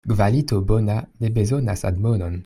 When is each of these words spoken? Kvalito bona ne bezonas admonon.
Kvalito 0.09 0.55
bona 0.69 0.95
ne 1.19 1.29
bezonas 1.37 1.85
admonon. 1.91 2.39